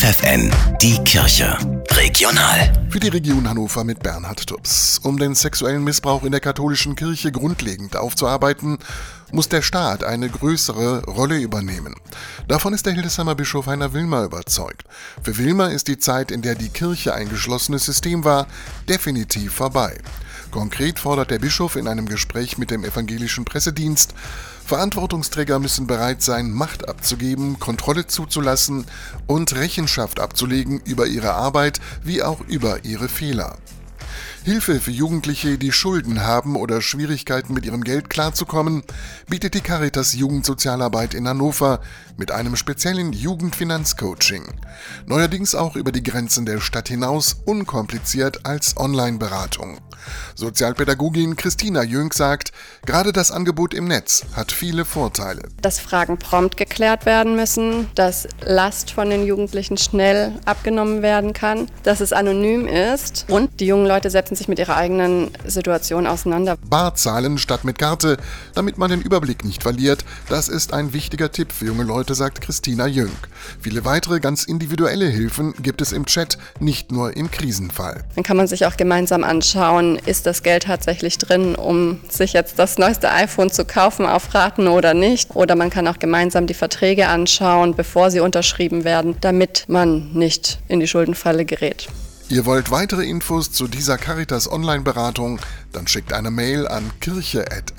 FFN, 0.00 0.50
die 0.80 0.96
Kirche. 1.04 1.58
Regional. 1.90 2.72
Für 2.88 3.00
die 3.00 3.08
Region 3.08 3.46
Hannover 3.46 3.84
mit 3.84 4.02
Bernhard 4.02 4.46
Tubbs. 4.46 4.98
Um 5.02 5.18
den 5.18 5.34
sexuellen 5.34 5.84
Missbrauch 5.84 6.24
in 6.24 6.30
der 6.30 6.40
katholischen 6.40 6.96
Kirche 6.96 7.30
grundlegend 7.30 7.96
aufzuarbeiten, 7.96 8.78
muss 9.32 9.48
der 9.48 9.62
Staat 9.62 10.04
eine 10.04 10.28
größere 10.28 11.04
Rolle 11.04 11.38
übernehmen. 11.38 11.94
Davon 12.48 12.72
ist 12.72 12.86
der 12.86 12.92
Hildesheimer 12.92 13.34
Bischof 13.34 13.66
Heiner 13.66 13.92
Wilmer 13.92 14.24
überzeugt. 14.24 14.84
Für 15.22 15.38
Wilmer 15.38 15.70
ist 15.70 15.88
die 15.88 15.98
Zeit, 15.98 16.30
in 16.30 16.42
der 16.42 16.54
die 16.54 16.68
Kirche 16.68 17.14
ein 17.14 17.28
geschlossenes 17.28 17.84
System 17.84 18.24
war, 18.24 18.46
definitiv 18.88 19.54
vorbei. 19.54 19.98
Konkret 20.50 20.98
fordert 20.98 21.30
der 21.30 21.38
Bischof 21.38 21.76
in 21.76 21.86
einem 21.86 22.06
Gespräch 22.06 22.58
mit 22.58 22.70
dem 22.70 22.84
evangelischen 22.84 23.44
Pressedienst, 23.44 24.14
Verantwortungsträger 24.70 25.58
müssen 25.58 25.88
bereit 25.88 26.22
sein, 26.22 26.52
Macht 26.52 26.88
abzugeben, 26.88 27.58
Kontrolle 27.58 28.06
zuzulassen 28.06 28.86
und 29.26 29.52
Rechenschaft 29.56 30.20
abzulegen 30.20 30.80
über 30.84 31.06
ihre 31.06 31.32
Arbeit 31.32 31.80
wie 32.04 32.22
auch 32.22 32.40
über 32.42 32.84
ihre 32.84 33.08
Fehler. 33.08 33.58
Hilfe 34.50 34.80
für 34.80 34.90
Jugendliche, 34.90 35.58
die 35.58 35.70
Schulden 35.70 36.22
haben 36.22 36.56
oder 36.56 36.82
Schwierigkeiten 36.82 37.54
mit 37.54 37.64
ihrem 37.64 37.84
Geld 37.84 38.10
klarzukommen, 38.10 38.82
bietet 39.28 39.54
die 39.54 39.60
Caritas 39.60 40.12
Jugendsozialarbeit 40.14 41.14
in 41.14 41.28
Hannover 41.28 41.80
mit 42.16 42.32
einem 42.32 42.56
speziellen 42.56 43.12
Jugendfinanzcoaching. 43.12 44.42
Neuerdings 45.06 45.54
auch 45.54 45.76
über 45.76 45.92
die 45.92 46.02
Grenzen 46.02 46.46
der 46.46 46.60
Stadt 46.60 46.88
hinaus 46.88 47.36
unkompliziert 47.44 48.44
als 48.44 48.76
Online-Beratung. 48.76 49.78
Sozialpädagogin 50.34 51.36
Christina 51.36 51.82
Jünk 51.82 52.14
sagt, 52.14 52.52
gerade 52.86 53.12
das 53.12 53.30
Angebot 53.30 53.74
im 53.74 53.86
Netz 53.86 54.24
hat 54.34 54.52
viele 54.52 54.84
Vorteile. 54.84 55.42
Dass 55.60 55.78
Fragen 55.78 56.18
prompt 56.18 56.56
geklärt 56.56 57.06
werden 57.06 57.36
müssen, 57.36 57.88
dass 57.94 58.28
Last 58.42 58.90
von 58.90 59.10
den 59.10 59.26
Jugendlichen 59.26 59.76
schnell 59.76 60.32
abgenommen 60.44 61.02
werden 61.02 61.32
kann, 61.32 61.68
dass 61.82 62.00
es 62.00 62.12
anonym 62.12 62.66
ist 62.66 63.26
und 63.28 63.60
die 63.60 63.66
jungen 63.66 63.86
Leute 63.86 64.10
setzen 64.10 64.36
sich 64.36 64.48
mit 64.48 64.58
ihrer 64.58 64.76
eigenen 64.76 65.30
Situation 65.46 66.06
auseinander. 66.06 66.56
Bar 66.68 66.94
zahlen 66.94 67.38
statt 67.38 67.64
mit 67.64 67.78
Karte, 67.78 68.16
damit 68.54 68.78
man 68.78 68.90
den 68.90 69.00
Überblick 69.00 69.44
nicht 69.44 69.62
verliert, 69.62 70.04
das 70.28 70.48
ist 70.48 70.72
ein 70.72 70.92
wichtiger 70.92 71.32
Tipp 71.32 71.52
für 71.52 71.66
junge 71.66 71.84
Leute, 71.84 72.14
sagt 72.14 72.40
Christina 72.40 72.86
Jünk. 72.86 73.10
Viele 73.60 73.84
weitere 73.84 74.20
ganz 74.20 74.44
individuelle 74.44 75.06
Hilfen 75.06 75.54
gibt 75.62 75.80
es 75.80 75.92
im 75.92 76.06
Chat, 76.06 76.38
nicht 76.58 76.92
nur 76.92 77.16
im 77.16 77.30
Krisenfall. 77.30 78.04
Dann 78.14 78.24
kann 78.24 78.36
man 78.36 78.46
sich 78.46 78.66
auch 78.66 78.76
gemeinsam 78.76 79.24
anschauen, 79.24 79.89
ist 79.96 80.26
das 80.26 80.42
Geld 80.42 80.64
tatsächlich 80.64 81.18
drin, 81.18 81.54
um 81.54 82.00
sich 82.08 82.32
jetzt 82.32 82.58
das 82.58 82.78
neueste 82.78 83.10
iPhone 83.10 83.50
zu 83.50 83.64
kaufen 83.64 84.06
auf 84.06 84.34
Raten 84.34 84.68
oder 84.68 84.94
nicht. 84.94 85.34
Oder 85.34 85.56
man 85.56 85.70
kann 85.70 85.86
auch 85.88 85.98
gemeinsam 85.98 86.46
die 86.46 86.54
Verträge 86.54 87.08
anschauen, 87.08 87.74
bevor 87.74 88.10
sie 88.10 88.20
unterschrieben 88.20 88.84
werden, 88.84 89.16
damit 89.20 89.64
man 89.68 90.12
nicht 90.12 90.58
in 90.68 90.80
die 90.80 90.88
Schuldenfalle 90.88 91.44
gerät. 91.44 91.88
Ihr 92.28 92.46
wollt 92.46 92.70
weitere 92.70 93.04
Infos 93.04 93.50
zu 93.50 93.66
dieser 93.66 93.98
Caritas 93.98 94.50
Online-Beratung? 94.50 95.40
Dann 95.72 95.88
schickt 95.88 96.12
eine 96.12 96.30
Mail 96.30 96.68
an 96.68 96.92
kirche.ffn.de. 97.00 97.70